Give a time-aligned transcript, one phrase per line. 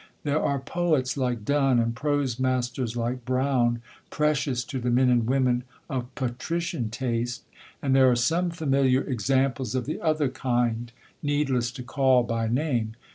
[0.23, 5.27] There are poets like Donne, and prose masters like Browne, precious to the men and
[5.27, 7.43] women of patrician taste;
[7.83, 10.91] and there are some familiar examples of the other kind,
[11.21, 12.95] needless to call by name.